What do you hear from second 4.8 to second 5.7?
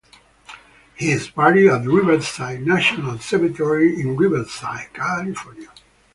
California.